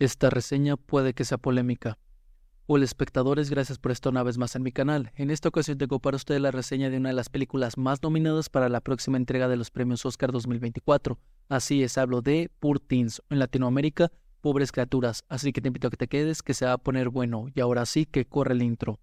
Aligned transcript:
Esta 0.00 0.30
reseña 0.30 0.76
puede 0.76 1.12
que 1.12 1.24
sea 1.24 1.38
polémica. 1.38 1.98
Hola 2.66 2.84
espectadores, 2.84 3.50
gracias 3.50 3.80
por 3.80 3.90
estar 3.90 4.12
una 4.12 4.22
vez 4.22 4.38
más 4.38 4.54
en 4.54 4.62
mi 4.62 4.70
canal. 4.70 5.10
En 5.16 5.28
esta 5.28 5.48
ocasión 5.48 5.76
tengo 5.76 5.98
para 5.98 6.16
ustedes 6.16 6.40
la 6.40 6.52
reseña 6.52 6.88
de 6.88 6.98
una 6.98 7.08
de 7.08 7.16
las 7.16 7.28
películas 7.28 7.76
más 7.76 8.00
nominadas 8.00 8.48
para 8.48 8.68
la 8.68 8.80
próxima 8.80 9.16
entrega 9.16 9.48
de 9.48 9.56
los 9.56 9.72
premios 9.72 10.06
Oscar 10.06 10.30
2024. 10.30 11.18
Así 11.48 11.82
es, 11.82 11.98
hablo 11.98 12.22
de 12.22 12.48
Poor 12.60 12.78
Teens, 12.78 13.22
en 13.28 13.40
Latinoamérica, 13.40 14.12
Pobres 14.40 14.70
Criaturas. 14.70 15.24
Así 15.28 15.52
que 15.52 15.60
te 15.60 15.66
invito 15.66 15.88
a 15.88 15.90
que 15.90 15.96
te 15.96 16.06
quedes, 16.06 16.42
que 16.42 16.54
se 16.54 16.66
va 16.66 16.74
a 16.74 16.78
poner 16.78 17.08
bueno. 17.08 17.46
Y 17.52 17.58
ahora 17.58 17.84
sí 17.84 18.06
que 18.06 18.24
corre 18.24 18.54
el 18.54 18.62
intro. 18.62 19.00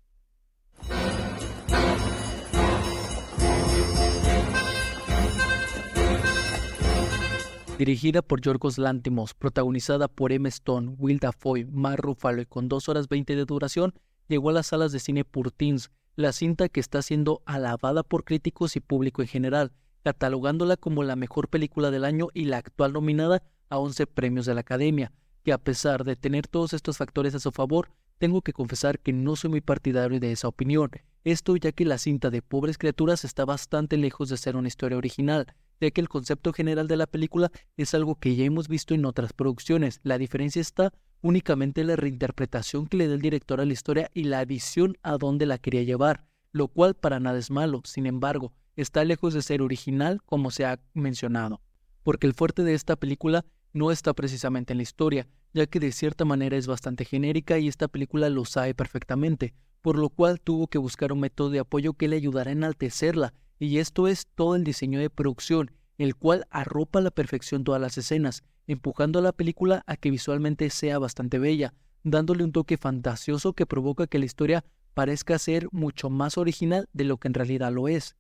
Dirigida 7.78 8.22
por 8.22 8.40
Yorgos 8.40 8.78
Lantimos, 8.78 9.34
protagonizada 9.34 10.08
por 10.08 10.32
Emma 10.32 10.48
Stone, 10.48 10.96
Will 10.98 11.20
Dafoe, 11.20 11.66
Mark 11.66 12.02
Ruffalo 12.02 12.42
y 12.42 12.46
con 12.46 12.70
2 12.70 12.88
horas 12.88 13.10
20 13.10 13.36
de 13.36 13.44
duración, 13.44 13.94
llegó 14.30 14.50
a 14.50 14.54
las 14.54 14.68
salas 14.68 14.94
de 14.94 15.00
cine 15.00 15.26
Purtins, 15.26 15.92
la 16.16 16.32
cinta 16.32 16.70
que 16.70 16.80
está 16.80 17.02
siendo 17.02 17.42
alabada 17.46 18.04
por 18.04 18.24
críticos 18.24 18.78
y 18.78 18.80
público 18.80 19.22
en 19.22 19.28
general, 19.28 19.74
catalogándola 20.06 20.78
como 20.78 21.04
la 21.04 21.18
mejor 21.18 21.50
película 21.50 21.92
del 21.92 22.06
año 22.06 22.30
y 22.34 22.46
la 22.46 22.60
actual 22.60 22.94
nominada 22.94 23.44
a 23.68 23.78
11 23.78 24.08
premios 24.08 24.46
de 24.46 24.54
la 24.54 24.62
Academia, 24.62 25.12
que 25.44 25.52
a 25.52 25.58
pesar 25.58 26.06
de 26.06 26.16
tener 26.16 26.48
todos 26.48 26.72
estos 26.72 26.96
factores 26.96 27.36
a 27.36 27.42
su 27.42 27.52
favor, 27.52 27.90
tengo 28.18 28.42
que 28.42 28.54
confesar 28.54 29.00
que 29.00 29.14
no 29.14 29.36
soy 29.36 29.50
muy 29.50 29.62
partidario 29.62 30.20
de 30.20 30.32
esa 30.32 30.48
opinión, 30.48 30.92
esto 31.24 31.56
ya 31.56 31.72
que 31.72 31.86
la 31.86 31.98
cinta 31.98 32.30
de 32.30 32.42
Pobres 32.42 32.78
Criaturas 32.78 33.26
está 33.26 33.46
bastante 33.46 33.98
lejos 33.98 34.30
de 34.30 34.38
ser 34.38 34.56
una 34.56 34.68
historia 34.68 34.98
original, 34.98 35.48
ya 35.82 35.90
que 35.92 36.00
el 36.00 36.08
concepto 36.08 36.54
general 36.54 36.88
de 36.88 36.98
la 36.98 37.08
película 37.08 37.52
es 37.78 37.94
algo 37.94 38.16
que 38.16 38.36
ya 38.36 38.46
hemos 38.46 38.68
visto 38.68 38.94
en 38.94 39.06
otras 39.06 39.34
producciones. 39.34 40.00
La 40.04 40.18
diferencia 40.18 40.62
está 40.62 40.94
únicamente 41.22 41.82
en 41.82 41.88
la 41.88 41.96
reinterpretación 41.96 42.86
que 42.88 42.98
le 42.98 43.08
da 43.08 43.16
el 43.16 43.22
director 43.22 43.60
a 43.60 43.66
la 43.66 43.74
historia 43.74 44.12
y 44.14 44.26
la 44.26 44.46
visión 44.46 44.98
a 45.02 45.18
dónde 45.18 45.48
la 45.48 45.58
quería 45.58 45.82
llevar, 45.82 46.28
lo 46.52 46.68
cual 46.68 46.94
para 46.94 47.20
nada 47.20 47.40
es 47.40 47.50
malo, 47.50 47.82
sin 47.86 48.06
embargo, 48.06 48.54
está 48.76 49.04
lejos 49.04 49.34
de 49.34 49.42
ser 49.42 49.62
original 49.62 50.22
como 50.26 50.52
se 50.52 50.66
ha 50.66 50.80
mencionado, 50.94 51.62
porque 52.04 52.28
el 52.28 52.34
fuerte 52.34 52.64
de 52.64 52.76
esta 52.76 52.96
película 52.96 53.46
no 53.74 53.92
está 53.92 54.14
precisamente 54.14 54.74
en 54.74 54.78
la 54.78 54.84
historia, 54.84 55.28
ya 55.56 55.68
que 55.68 55.80
de 55.80 55.94
cierta 55.94 56.26
manera 56.26 56.58
es 56.58 56.68
bastante 56.68 57.06
genérica 57.06 57.58
y 57.58 57.70
esta 57.70 57.88
película 57.88 58.30
lo 58.30 58.44
sabe 58.44 58.76
perfectamente, 58.76 59.54
por 59.82 59.98
lo 59.98 60.10
cual 60.10 60.42
tuvo 60.42 60.68
que 60.68 60.78
buscar 60.78 61.14
un 61.14 61.22
método 61.22 61.50
de 61.50 61.60
apoyo 61.60 61.94
que 61.94 62.10
le 62.10 62.18
ayudara 62.18 62.50
a 62.50 62.52
enaltecerla 62.52 63.34
y 63.58 63.78
esto 63.78 64.10
es 64.10 64.28
todo 64.36 64.58
el 64.58 64.66
diseño 64.66 65.00
de 65.00 65.10
producción, 65.10 65.72
el 65.98 66.18
cual 66.18 66.46
arropa 66.50 67.00
a 67.00 67.04
la 67.04 67.10
perfección 67.10 67.64
todas 67.64 67.80
las 67.80 67.98
escenas, 67.98 68.44
empujando 68.68 69.20
a 69.20 69.22
la 69.22 69.32
película 69.32 69.82
a 69.88 69.96
que 69.96 70.12
visualmente 70.12 70.70
sea 70.70 71.00
bastante 71.00 71.40
bella, 71.40 71.74
dándole 72.04 72.44
un 72.44 72.52
toque 72.52 72.76
fantasioso 72.76 73.54
que 73.54 73.66
provoca 73.66 74.08
que 74.08 74.20
la 74.20 74.26
historia 74.26 74.66
parezca 74.94 75.40
ser 75.40 75.70
mucho 75.72 76.10
más 76.10 76.38
original 76.38 76.90
de 76.92 77.06
lo 77.06 77.16
que 77.16 77.30
en 77.30 77.34
realidad 77.34 77.72
lo 77.72 77.88
es, 77.88 78.18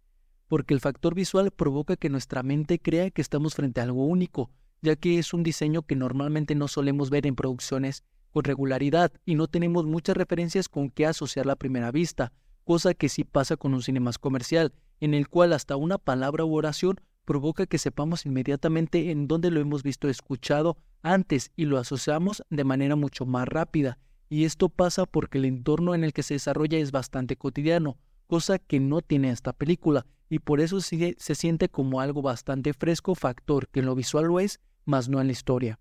porque 0.47 0.73
el 0.73 0.79
factor 0.79 1.13
visual 1.13 1.51
provoca 1.51 1.97
que 1.97 2.09
nuestra 2.09 2.43
mente 2.43 2.79
crea 2.79 3.11
que 3.11 3.21
estamos 3.21 3.55
frente 3.55 3.81
a 3.81 3.83
algo 3.83 4.05
único, 4.05 4.51
ya 4.81 4.95
que 4.95 5.19
es 5.19 5.33
un 5.33 5.43
diseño 5.43 5.83
que 5.83 5.95
normalmente 5.95 6.55
no 6.55 6.67
solemos 6.67 7.09
ver 7.09 7.25
en 7.27 7.35
producciones 7.35 8.03
con 8.31 8.43
regularidad 8.43 9.11
y 9.25 9.35
no 9.35 9.47
tenemos 9.47 9.85
muchas 9.85 10.17
referencias 10.17 10.69
con 10.69 10.89
qué 10.89 11.05
asociar 11.05 11.45
la 11.45 11.55
primera 11.55 11.91
vista, 11.91 12.33
cosa 12.63 12.93
que 12.93 13.09
sí 13.09 13.23
pasa 13.23 13.57
con 13.57 13.73
un 13.73 13.81
cine 13.81 13.99
más 13.99 14.17
comercial, 14.17 14.73
en 14.99 15.13
el 15.13 15.29
cual 15.29 15.53
hasta 15.53 15.75
una 15.75 15.97
palabra 15.97 16.45
u 16.45 16.53
oración 16.55 16.99
provoca 17.25 17.65
que 17.65 17.77
sepamos 17.77 18.25
inmediatamente 18.25 19.11
en 19.11 19.27
dónde 19.27 19.51
lo 19.51 19.59
hemos 19.59 19.83
visto 19.83 20.09
escuchado 20.09 20.77
antes 21.01 21.51
y 21.55 21.65
lo 21.65 21.77
asociamos 21.77 22.43
de 22.49 22.63
manera 22.63 22.95
mucho 22.95 23.25
más 23.25 23.47
rápida. 23.47 23.97
Y 24.29 24.45
esto 24.45 24.69
pasa 24.69 25.05
porque 25.05 25.37
el 25.37 25.45
entorno 25.45 25.93
en 25.95 26.03
el 26.03 26.13
que 26.13 26.23
se 26.23 26.35
desarrolla 26.35 26.77
es 26.77 26.91
bastante 26.91 27.35
cotidiano, 27.35 27.97
cosa 28.27 28.59
que 28.59 28.79
no 28.79 29.01
tiene 29.01 29.29
esta 29.29 29.53
película, 29.53 30.05
y 30.29 30.39
por 30.39 30.59
eso 30.59 30.81
se, 30.81 31.15
se 31.17 31.35
siente 31.35 31.69
como 31.69 32.01
algo 32.01 32.21
bastante 32.21 32.73
fresco, 32.73 33.15
factor 33.15 33.67
que 33.69 33.79
en 33.79 33.85
lo 33.85 33.95
visual 33.95 34.25
lo 34.25 34.39
es, 34.39 34.59
mas 34.85 35.09
no 35.09 35.21
en 35.21 35.27
la 35.27 35.33
historia. 35.33 35.79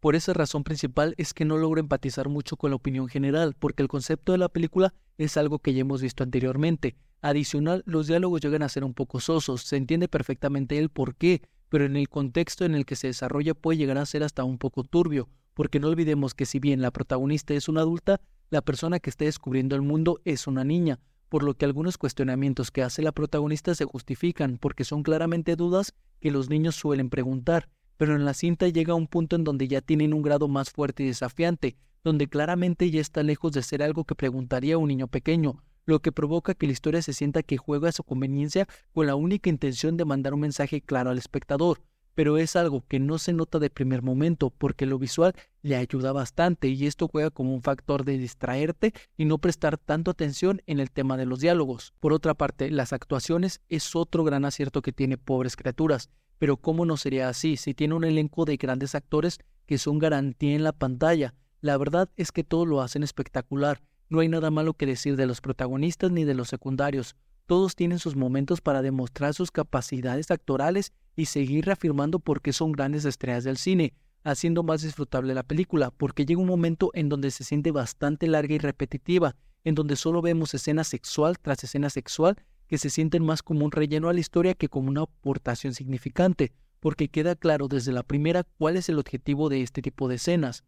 Por 0.00 0.16
esa 0.16 0.32
razón 0.32 0.64
principal 0.64 1.14
es 1.18 1.34
que 1.34 1.44
no 1.44 1.58
logro 1.58 1.80
empatizar 1.80 2.28
mucho 2.28 2.56
con 2.56 2.70
la 2.70 2.76
opinión 2.76 3.08
general, 3.08 3.54
porque 3.58 3.82
el 3.82 3.88
concepto 3.88 4.32
de 4.32 4.38
la 4.38 4.48
película 4.48 4.94
es 5.18 5.36
algo 5.36 5.58
que 5.58 5.74
ya 5.74 5.82
hemos 5.82 6.00
visto 6.00 6.22
anteriormente, 6.22 6.96
Adicional, 7.22 7.82
los 7.84 8.06
diálogos 8.06 8.40
llegan 8.40 8.62
a 8.62 8.68
ser 8.70 8.82
un 8.82 8.94
poco 8.94 9.20
sosos, 9.20 9.62
se 9.62 9.76
entiende 9.76 10.08
perfectamente 10.08 10.78
el 10.78 10.88
por 10.88 11.14
qué, 11.16 11.42
pero 11.68 11.84
en 11.84 11.96
el 11.96 12.08
contexto 12.08 12.64
en 12.64 12.74
el 12.74 12.86
que 12.86 12.96
se 12.96 13.08
desarrolla 13.08 13.52
puede 13.52 13.76
llegar 13.76 13.98
a 13.98 14.06
ser 14.06 14.22
hasta 14.22 14.42
un 14.42 14.56
poco 14.56 14.84
turbio, 14.84 15.28
porque 15.52 15.80
no 15.80 15.88
olvidemos 15.88 16.32
que 16.32 16.46
si 16.46 16.60
bien 16.60 16.80
la 16.80 16.90
protagonista 16.90 17.52
es 17.52 17.68
una 17.68 17.82
adulta, 17.82 18.22
la 18.48 18.62
persona 18.62 19.00
que 19.00 19.10
está 19.10 19.26
descubriendo 19.26 19.76
el 19.76 19.82
mundo 19.82 20.20
es 20.24 20.46
una 20.46 20.64
niña, 20.64 20.98
por 21.30 21.44
lo 21.44 21.54
que 21.54 21.64
algunos 21.64 21.96
cuestionamientos 21.96 22.70
que 22.70 22.82
hace 22.82 23.00
la 23.00 23.12
protagonista 23.12 23.74
se 23.74 23.86
justifican 23.86 24.58
porque 24.58 24.84
son 24.84 25.02
claramente 25.02 25.56
dudas 25.56 25.94
que 26.20 26.30
los 26.30 26.50
niños 26.50 26.74
suelen 26.74 27.08
preguntar, 27.08 27.70
pero 27.96 28.16
en 28.16 28.24
la 28.24 28.34
cinta 28.34 28.68
llega 28.68 28.94
un 28.94 29.06
punto 29.06 29.36
en 29.36 29.44
donde 29.44 29.68
ya 29.68 29.80
tienen 29.80 30.12
un 30.12 30.22
grado 30.22 30.48
más 30.48 30.70
fuerte 30.70 31.04
y 31.04 31.06
desafiante, 31.06 31.76
donde 32.02 32.26
claramente 32.26 32.90
ya 32.90 33.00
está 33.00 33.22
lejos 33.22 33.52
de 33.52 33.62
ser 33.62 33.82
algo 33.82 34.04
que 34.04 34.14
preguntaría 34.14 34.76
un 34.76 34.88
niño 34.88 35.06
pequeño, 35.06 35.62
lo 35.86 36.00
que 36.00 36.12
provoca 36.12 36.54
que 36.54 36.66
la 36.66 36.72
historia 36.72 37.00
se 37.00 37.12
sienta 37.12 37.44
que 37.44 37.58
juega 37.58 37.88
a 37.88 37.92
su 37.92 38.02
conveniencia 38.02 38.66
con 38.92 39.06
la 39.06 39.14
única 39.14 39.50
intención 39.50 39.96
de 39.96 40.04
mandar 40.04 40.34
un 40.34 40.40
mensaje 40.40 40.80
claro 40.80 41.10
al 41.10 41.18
espectador, 41.18 41.80
pero 42.14 42.38
es 42.38 42.56
algo 42.56 42.84
que 42.86 42.98
no 42.98 43.18
se 43.18 43.32
nota 43.32 43.58
de 43.58 43.70
primer 43.70 44.02
momento 44.02 44.50
porque 44.50 44.86
lo 44.86 44.98
visual 44.98 45.34
le 45.62 45.76
ayuda 45.76 46.12
bastante 46.12 46.68
y 46.68 46.86
esto 46.86 47.08
juega 47.08 47.30
como 47.30 47.54
un 47.54 47.62
factor 47.62 48.04
de 48.04 48.18
distraerte 48.18 48.92
y 49.16 49.24
no 49.24 49.38
prestar 49.38 49.78
tanto 49.78 50.10
atención 50.10 50.62
en 50.66 50.80
el 50.80 50.90
tema 50.90 51.16
de 51.16 51.26
los 51.26 51.40
diálogos. 51.40 51.92
Por 52.00 52.12
otra 52.12 52.34
parte, 52.34 52.70
las 52.70 52.92
actuaciones 52.92 53.60
es 53.68 53.94
otro 53.96 54.24
gran 54.24 54.44
acierto 54.44 54.82
que 54.82 54.92
tiene 54.92 55.18
Pobres 55.18 55.56
Criaturas, 55.56 56.10
pero 56.38 56.56
¿cómo 56.56 56.86
no 56.86 56.96
sería 56.96 57.28
así 57.28 57.56
si 57.56 57.74
tiene 57.74 57.94
un 57.94 58.04
elenco 58.04 58.44
de 58.44 58.56
grandes 58.56 58.94
actores 58.94 59.38
que 59.66 59.78
son 59.78 59.98
garantía 59.98 60.54
en 60.54 60.64
la 60.64 60.72
pantalla? 60.72 61.34
La 61.60 61.76
verdad 61.76 62.08
es 62.16 62.32
que 62.32 62.44
todo 62.44 62.64
lo 62.66 62.80
hacen 62.80 63.02
espectacular 63.02 63.80
no 64.10 64.18
hay 64.18 64.28
nada 64.28 64.50
malo 64.50 64.74
que 64.74 64.86
decir 64.86 65.14
de 65.14 65.26
los 65.26 65.40
protagonistas 65.40 66.10
ni 66.10 66.24
de 66.24 66.34
los 66.34 66.48
secundarios. 66.48 67.14
Todos 67.46 67.76
tienen 67.76 68.00
sus 68.00 68.16
momentos 68.16 68.60
para 68.60 68.82
demostrar 68.82 69.34
sus 69.34 69.52
capacidades 69.52 70.32
actorales 70.32 70.92
y 71.20 71.26
seguir 71.26 71.66
reafirmando 71.66 72.18
por 72.18 72.40
qué 72.40 72.52
son 72.54 72.72
grandes 72.72 73.04
estrellas 73.04 73.44
del 73.44 73.58
cine, 73.58 73.92
haciendo 74.24 74.62
más 74.62 74.80
disfrutable 74.80 75.34
la 75.34 75.42
película, 75.42 75.90
porque 75.90 76.24
llega 76.24 76.40
un 76.40 76.46
momento 76.46 76.90
en 76.94 77.10
donde 77.10 77.30
se 77.30 77.44
siente 77.44 77.72
bastante 77.72 78.26
larga 78.26 78.54
y 78.54 78.58
repetitiva, 78.58 79.36
en 79.64 79.74
donde 79.74 79.96
solo 79.96 80.22
vemos 80.22 80.54
escena 80.54 80.82
sexual 80.82 81.38
tras 81.38 81.62
escena 81.62 81.90
sexual 81.90 82.36
que 82.68 82.78
se 82.78 82.88
sienten 82.88 83.22
más 83.22 83.42
como 83.42 83.66
un 83.66 83.70
relleno 83.70 84.08
a 84.08 84.14
la 84.14 84.20
historia 84.20 84.54
que 84.54 84.68
como 84.68 84.88
una 84.88 85.02
aportación 85.02 85.74
significante, 85.74 86.52
porque 86.78 87.08
queda 87.08 87.36
claro 87.36 87.68
desde 87.68 87.92
la 87.92 88.02
primera 88.02 88.44
cuál 88.56 88.78
es 88.78 88.88
el 88.88 88.98
objetivo 88.98 89.50
de 89.50 89.60
este 89.60 89.82
tipo 89.82 90.08
de 90.08 90.14
escenas. 90.14 90.64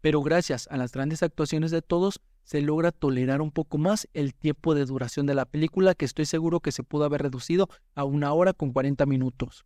Pero 0.00 0.22
gracias 0.22 0.68
a 0.70 0.76
las 0.76 0.92
grandes 0.92 1.24
actuaciones 1.24 1.72
de 1.72 1.82
todos, 1.82 2.20
se 2.44 2.60
logra 2.60 2.92
tolerar 2.92 3.40
un 3.40 3.50
poco 3.50 3.78
más 3.78 4.08
el 4.14 4.34
tiempo 4.34 4.74
de 4.74 4.84
duración 4.84 5.26
de 5.26 5.34
la 5.34 5.44
película, 5.44 5.94
que 5.94 6.04
estoy 6.04 6.26
seguro 6.26 6.60
que 6.60 6.72
se 6.72 6.82
pudo 6.82 7.04
haber 7.04 7.22
reducido 7.22 7.68
a 7.94 8.04
una 8.04 8.32
hora 8.32 8.52
con 8.52 8.72
40 8.72 9.06
minutos. 9.06 9.64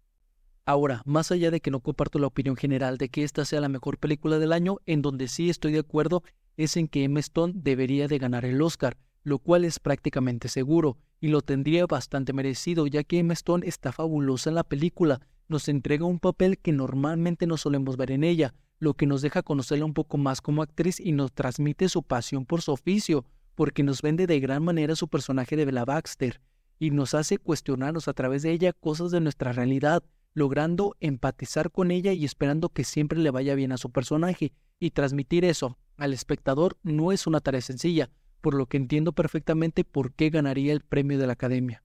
Ahora, 0.69 1.03
más 1.04 1.31
allá 1.31 1.53
de 1.53 1.60
que 1.60 1.71
no 1.71 1.78
comparto 1.78 2.19
la 2.19 2.27
opinión 2.27 2.56
general 2.56 2.99
de 2.99 3.09
que 3.09 3.22
esta 3.22 3.44
sea 3.44 3.60
la 3.60 3.69
mejor 3.69 3.99
película 3.99 4.41
del 4.41 4.53
año, 4.53 4.78
en 4.84 5.00
donde 5.00 5.28
sí 5.28 5.49
estoy 5.49 5.72
de 5.72 5.78
acuerdo 5.78 6.25
es 6.56 6.77
en 6.77 6.88
que 6.88 7.04
Emma 7.04 7.21
Stone 7.21 7.53
debería 7.54 8.09
de 8.09 8.19
ganar 8.19 8.44
el 8.44 8.60
Oscar, 8.60 8.97
lo 9.22 9.38
cual 9.38 9.65
es 9.65 9.78
prácticamente 9.78 10.49
seguro, 10.49 10.99
y 11.21 11.28
lo 11.28 11.41
tendría 11.43 11.87
bastante 11.87 12.32
merecido, 12.32 12.88
ya 12.88 13.05
que 13.05 13.21
Emma 13.21 13.34
Stone 13.34 13.65
está 13.65 13.93
fabulosa 13.93 14.50
en 14.50 14.56
la 14.56 14.65
película, 14.65 15.21
nos 15.47 15.69
entrega 15.69 16.05
un 16.05 16.19
papel 16.19 16.59
que 16.59 16.72
normalmente 16.72 17.47
no 17.47 17.56
solemos 17.56 17.97
ver 17.97 18.10
en 18.10 18.25
ella, 18.25 18.53
lo 18.81 18.94
que 18.94 19.06
nos 19.06 19.22
deja 19.22 19.44
conocerla 19.44 19.84
un 19.84 19.94
poco 19.94 20.19
más 20.19 20.41
como 20.41 20.62
actriz 20.62 20.99
y 20.99 21.12
nos 21.12 21.32
transmite 21.32 21.88
su 21.88 22.02
pasión 22.02 22.44
por 22.44 22.61
su 22.61 22.73
oficio, 22.73 23.25
porque 23.55 23.85
nos 23.85 24.02
vende 24.02 24.26
de 24.26 24.41
gran 24.41 24.64
manera 24.64 24.96
su 24.96 25.06
personaje 25.06 25.55
de 25.55 25.64
Bella 25.64 25.85
Baxter 25.85 26.41
y 26.81 26.91
nos 26.91 27.14
hace 27.14 27.38
cuestionarnos 27.38 28.08
a 28.08 28.14
través 28.14 28.43
de 28.43 28.50
ella 28.50 28.73
cosas 28.73 29.12
de 29.12 29.20
nuestra 29.20 29.52
realidad, 29.52 30.02
logrando 30.37 30.94
empatizar 31.00 31.71
con 31.73 31.91
ella 31.91 32.12
y 32.12 32.27
esperando 32.27 32.69
que 32.69 32.85
siempre 32.85 33.19
le 33.19 33.31
vaya 33.31 33.55
bien 33.55 33.73
a 33.73 33.79
su 33.79 33.91
personaje, 33.91 34.53
y 34.79 34.91
transmitir 34.91 35.47
eso 35.47 35.79
al 35.97 36.12
espectador 36.12 36.77
no 36.83 37.11
es 37.11 37.27
una 37.27 37.41
tarea 37.41 37.62
sencilla, 37.62 38.11
por 38.43 38.53
lo 38.53 38.67
que 38.67 38.77
entiendo 38.77 39.12
perfectamente 39.12 39.83
por 39.83 40.12
qué 40.12 40.29
ganaría 40.29 40.75
el 40.75 40.83
premio 40.83 41.19
de 41.19 41.27
la 41.27 41.33
Academia. 41.33 41.83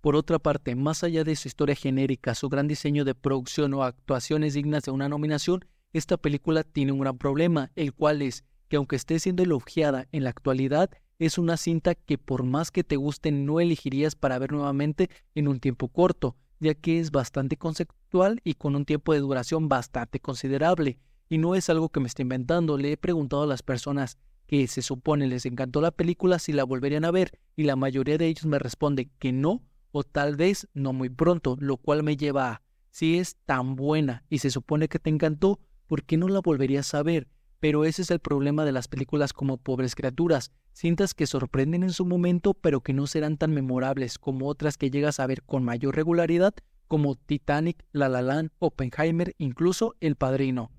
Por 0.00 0.16
otra 0.16 0.38
parte, 0.38 0.74
más 0.76 1.04
allá 1.04 1.24
de 1.24 1.36
su 1.36 1.46
historia 1.46 1.76
genérica, 1.76 2.34
su 2.34 2.48
gran 2.48 2.68
diseño 2.68 3.04
de 3.04 3.14
producción 3.14 3.74
o 3.74 3.82
actuaciones 3.82 4.54
dignas 4.54 4.84
de 4.84 4.92
una 4.92 5.10
nominación, 5.10 5.66
esta 5.92 6.16
película 6.16 6.64
tiene 6.64 6.92
un 6.92 7.00
gran 7.00 7.18
problema, 7.18 7.70
el 7.76 7.92
cual 7.92 8.22
es 8.22 8.44
que 8.68 8.76
aunque 8.76 8.96
esté 8.96 9.18
siendo 9.18 9.42
elogiada 9.42 10.08
en 10.10 10.24
la 10.24 10.30
actualidad, 10.30 10.90
es 11.18 11.36
una 11.36 11.58
cinta 11.58 11.94
que 11.94 12.16
por 12.16 12.44
más 12.44 12.70
que 12.70 12.82
te 12.82 12.96
guste 12.96 13.30
no 13.30 13.60
elegirías 13.60 14.14
para 14.14 14.38
ver 14.38 14.52
nuevamente 14.52 15.10
en 15.34 15.48
un 15.48 15.60
tiempo 15.60 15.88
corto, 15.88 16.34
ya 16.62 16.74
que 16.74 17.00
es 17.00 17.10
bastante 17.10 17.56
conceptual 17.56 18.40
y 18.44 18.54
con 18.54 18.76
un 18.76 18.84
tiempo 18.84 19.12
de 19.12 19.18
duración 19.18 19.68
bastante 19.68 20.20
considerable. 20.20 20.98
Y 21.28 21.38
no 21.38 21.54
es 21.54 21.68
algo 21.68 21.88
que 21.88 22.00
me 22.00 22.06
esté 22.06 22.22
inventando, 22.22 22.78
le 22.78 22.92
he 22.92 22.96
preguntado 22.96 23.42
a 23.42 23.46
las 23.46 23.62
personas 23.62 24.16
que 24.46 24.66
se 24.68 24.82
supone 24.82 25.26
les 25.26 25.44
encantó 25.46 25.80
la 25.80 25.90
película 25.90 26.38
si 26.38 26.52
la 26.52 26.64
volverían 26.64 27.04
a 27.04 27.10
ver 27.10 27.38
y 27.56 27.64
la 27.64 27.74
mayoría 27.74 28.18
de 28.18 28.26
ellos 28.26 28.46
me 28.46 28.58
responden 28.58 29.10
que 29.18 29.32
no 29.32 29.62
o 29.90 30.04
tal 30.04 30.36
vez 30.36 30.68
no 30.72 30.92
muy 30.92 31.08
pronto, 31.08 31.56
lo 31.58 31.78
cual 31.78 32.02
me 32.02 32.16
lleva 32.16 32.50
a, 32.50 32.62
si 32.90 33.18
es 33.18 33.36
tan 33.44 33.74
buena 33.74 34.24
y 34.28 34.38
se 34.38 34.50
supone 34.50 34.88
que 34.88 34.98
te 34.98 35.10
encantó, 35.10 35.58
¿por 35.86 36.04
qué 36.04 36.16
no 36.16 36.28
la 36.28 36.40
volverías 36.40 36.94
a 36.94 37.02
ver? 37.02 37.28
Pero 37.62 37.84
ese 37.84 38.02
es 38.02 38.10
el 38.10 38.18
problema 38.18 38.64
de 38.64 38.72
las 38.72 38.88
películas 38.88 39.32
como 39.32 39.56
Pobres 39.56 39.94
Criaturas, 39.94 40.50
cintas 40.72 41.14
que 41.14 41.28
sorprenden 41.28 41.84
en 41.84 41.92
su 41.92 42.04
momento 42.04 42.54
pero 42.54 42.80
que 42.80 42.92
no 42.92 43.06
serán 43.06 43.36
tan 43.36 43.54
memorables 43.54 44.18
como 44.18 44.48
otras 44.48 44.76
que 44.76 44.90
llegas 44.90 45.20
a 45.20 45.28
ver 45.28 45.44
con 45.44 45.62
mayor 45.62 45.94
regularidad 45.94 46.54
como 46.88 47.14
Titanic, 47.14 47.84
La 47.92 48.08
La 48.08 48.20
Land, 48.20 48.50
Oppenheimer, 48.58 49.36
incluso 49.38 49.94
El 50.00 50.16
Padrino. 50.16 50.72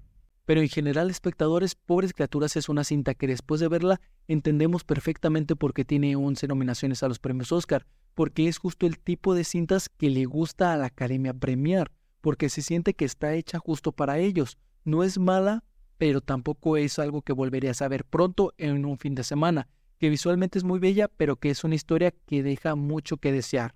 Pero 0.44 0.60
en 0.60 0.68
general, 0.68 1.10
espectadores, 1.10 1.76
Pobres 1.76 2.12
Criaturas 2.12 2.58
es 2.58 2.68
una 2.68 2.84
cinta 2.84 3.14
que 3.14 3.28
después 3.28 3.62
de 3.62 3.70
verla 3.70 4.02
entendemos 4.28 4.84
perfectamente 4.84 5.56
por 5.56 5.74
qué 5.74 5.86
tiene 5.86 6.18
11 6.18 6.50
nominaciones 6.50 7.02
a 7.02 7.08
los 7.08 7.18
premios 7.18 7.54
Oscar, 7.54 7.86
porque 8.14 8.50
es 8.50 8.58
justo 8.58 8.88
el 8.88 9.00
tipo 9.00 9.36
de 9.36 9.46
cintas 9.46 9.88
que 9.88 10.10
le 10.10 10.26
gusta 10.26 10.74
a 10.74 10.78
la 10.78 10.88
Academia 10.88 11.34
premiar, 11.34 11.94
porque 12.20 12.50
se 12.50 12.62
siente 12.62 12.94
que 12.94 13.06
está 13.06 13.36
hecha 13.36 13.58
justo 13.58 13.94
para 13.94 14.20
ellos. 14.20 14.58
No 14.84 15.06
es 15.06 15.18
mala, 15.18 15.64
pero 15.98 16.22
tampoco 16.22 16.78
es 16.78 17.00
algo 17.00 17.22
que 17.22 17.34
volverías 17.34 17.82
a 17.82 17.88
ver 17.88 18.06
pronto 18.06 18.54
en 18.58 18.86
un 18.86 18.98
fin 18.98 19.16
de 19.16 19.24
semana, 19.24 19.68
que 20.00 20.10
visualmente 20.10 20.58
es 20.58 20.64
muy 20.64 20.80
bella, 20.80 21.08
pero 21.08 21.38
que 21.38 21.50
es 21.50 21.64
una 21.64 21.76
historia 21.76 22.12
que 22.12 22.44
deja 22.44 22.76
mucho 22.76 23.18
que 23.18 23.32
desear. 23.32 23.76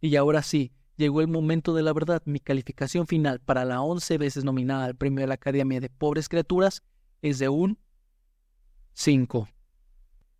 Y 0.00 0.16
ahora 0.16 0.42
sí, 0.42 0.72
llegó 0.96 1.20
el 1.20 1.28
momento 1.28 1.74
de 1.74 1.82
la 1.82 1.92
verdad. 1.92 2.22
Mi 2.24 2.40
calificación 2.40 3.06
final 3.06 3.40
para 3.40 3.64
la 3.64 3.80
11 3.82 4.18
veces 4.18 4.44
nominada 4.44 4.84
al 4.84 4.96
premio 4.96 5.20
de 5.20 5.28
la 5.28 5.34
Academia 5.34 5.80
de 5.80 5.88
Pobres 5.88 6.28
Criaturas 6.28 6.82
es 7.20 7.38
de 7.38 7.48
un 7.48 7.78
5. 8.94 9.48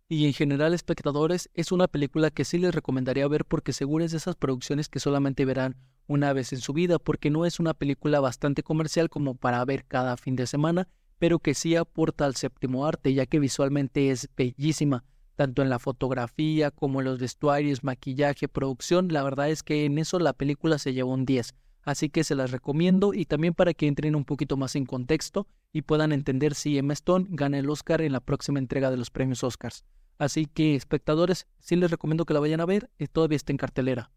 Y 0.09 0.25
en 0.25 0.33
general, 0.33 0.73
espectadores, 0.73 1.49
es 1.53 1.71
una 1.71 1.87
película 1.87 2.29
que 2.29 2.45
sí 2.45 2.57
les 2.57 2.75
recomendaría 2.75 3.27
ver 3.27 3.45
porque 3.45 3.73
seguro 3.73 4.03
es 4.03 4.11
de 4.11 4.17
esas 4.17 4.35
producciones 4.35 4.89
que 4.89 4.99
solamente 4.99 5.45
verán 5.45 5.77
una 6.07 6.33
vez 6.33 6.53
en 6.53 6.59
su 6.59 6.73
vida, 6.73 6.99
porque 6.99 7.29
no 7.29 7.45
es 7.45 7.59
una 7.59 7.73
película 7.73 8.19
bastante 8.19 8.63
comercial 8.63 9.09
como 9.09 9.35
para 9.35 9.63
ver 9.65 9.85
cada 9.85 10.17
fin 10.17 10.35
de 10.35 10.47
semana, 10.47 10.87
pero 11.19 11.39
que 11.39 11.53
sí 11.53 11.75
aporta 11.75 12.25
al 12.25 12.35
séptimo 12.35 12.85
arte, 12.85 13.13
ya 13.13 13.25
que 13.25 13.39
visualmente 13.39 14.09
es 14.09 14.29
bellísima 14.35 15.03
tanto 15.35 15.61
en 15.61 15.69
la 15.69 15.79
fotografía 15.79 16.71
como 16.71 16.99
en 16.99 17.05
los 17.05 17.19
vestuarios, 17.19 17.83
maquillaje, 17.83 18.47
producción. 18.47 19.07
La 19.09 19.23
verdad 19.23 19.49
es 19.49 19.63
que 19.63 19.85
en 19.85 19.97
eso 19.97 20.19
la 20.19 20.33
película 20.33 20.77
se 20.77 20.93
llevó 20.93 21.13
un 21.13 21.25
10. 21.25 21.55
Así 21.83 22.09
que 22.09 22.23
se 22.23 22.35
las 22.35 22.51
recomiendo 22.51 23.13
y 23.13 23.25
también 23.25 23.53
para 23.53 23.73
que 23.73 23.87
entren 23.87 24.15
un 24.15 24.23
poquito 24.23 24.55
más 24.55 24.75
en 24.75 24.85
contexto 24.85 25.47
y 25.73 25.81
puedan 25.81 26.13
entender 26.13 26.55
si 26.55 26.77
Emma 26.77 26.93
Stone 26.93 27.27
gana 27.29 27.59
el 27.59 27.69
Oscar 27.69 28.01
en 28.01 28.13
la 28.13 28.21
próxima 28.21 28.59
entrega 28.59 28.89
de 28.89 28.97
los 28.97 29.09
premios 29.09 29.43
Oscars. 29.43 29.83
Así 30.17 30.45
que, 30.45 30.75
espectadores, 30.75 31.47
sí 31.59 31.75
les 31.75 31.91
recomiendo 31.91 32.25
que 32.25 32.33
la 32.33 32.39
vayan 32.39 32.61
a 32.61 32.65
ver, 32.65 32.89
y 32.99 33.07
todavía 33.07 33.35
está 33.35 33.51
en 33.51 33.57
cartelera. 33.57 34.11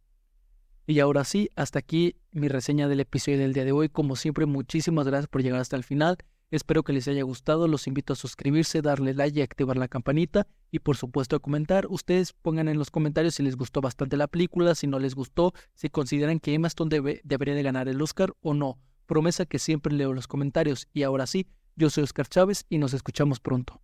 Y 0.86 1.00
ahora 1.00 1.24
sí, 1.24 1.50
hasta 1.56 1.80
aquí 1.80 2.16
mi 2.30 2.46
reseña 2.46 2.86
del 2.86 3.00
episodio 3.00 3.38
del 3.38 3.52
día 3.52 3.64
de 3.64 3.72
hoy. 3.72 3.88
Como 3.88 4.14
siempre, 4.14 4.46
muchísimas 4.46 5.06
gracias 5.06 5.26
por 5.26 5.42
llegar 5.42 5.60
hasta 5.60 5.76
el 5.76 5.82
final. 5.82 6.16
Espero 6.52 6.84
que 6.84 6.92
les 6.92 7.08
haya 7.08 7.24
gustado, 7.24 7.66
los 7.66 7.88
invito 7.88 8.12
a 8.12 8.16
suscribirse, 8.16 8.80
darle 8.80 9.14
like 9.14 9.36
y 9.36 9.42
activar 9.42 9.76
la 9.76 9.88
campanita 9.88 10.46
y 10.70 10.78
por 10.78 10.96
supuesto 10.96 11.34
a 11.34 11.40
comentar. 11.40 11.88
Ustedes 11.88 12.32
pongan 12.34 12.68
en 12.68 12.78
los 12.78 12.92
comentarios 12.92 13.34
si 13.34 13.42
les 13.42 13.56
gustó 13.56 13.80
bastante 13.80 14.16
la 14.16 14.28
película, 14.28 14.76
si 14.76 14.86
no 14.86 15.00
les 15.00 15.16
gustó, 15.16 15.54
si 15.74 15.88
consideran 15.88 16.38
que 16.38 16.54
Emma 16.54 16.68
Stone 16.68 17.20
debería 17.24 17.54
de 17.54 17.62
ganar 17.64 17.88
el 17.88 18.00
Oscar 18.00 18.32
o 18.40 18.54
no. 18.54 18.78
Promesa 19.06 19.44
que 19.44 19.58
siempre 19.58 19.92
leo 19.92 20.12
los 20.12 20.28
comentarios 20.28 20.86
y 20.92 21.02
ahora 21.02 21.26
sí, 21.26 21.48
yo 21.74 21.90
soy 21.90 22.04
Oscar 22.04 22.28
Chávez 22.28 22.64
y 22.68 22.78
nos 22.78 22.94
escuchamos 22.94 23.40
pronto. 23.40 23.80